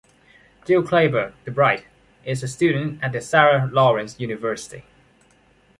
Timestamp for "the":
1.45-1.51, 3.11-3.21